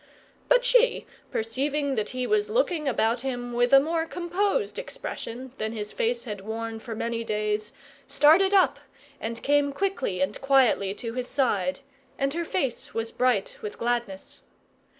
But 0.49 0.65
she, 0.65 1.05
perceiving 1.29 1.93
that 1.93 2.09
he 2.09 2.25
was 2.25 2.49
looking 2.49 2.87
about 2.87 3.21
him 3.21 3.53
with 3.53 3.71
a 3.71 3.79
more 3.79 4.07
composed 4.07 4.79
expression 4.79 5.51
than 5.59 5.73
his 5.73 5.91
face 5.91 6.23
had 6.23 6.41
worn 6.41 6.79
for 6.79 6.95
many 6.95 7.23
days, 7.23 7.71
started 8.07 8.51
up, 8.51 8.79
and 9.19 9.43
came 9.43 9.71
quickly 9.71 10.19
and 10.19 10.41
quietly 10.41 10.95
to 10.95 11.13
his 11.13 11.27
side, 11.27 11.81
and 12.17 12.33
her 12.33 12.45
face 12.45 12.95
was 12.95 13.11
bright 13.11 13.59
with 13.61 13.77
gladness. 13.77 14.41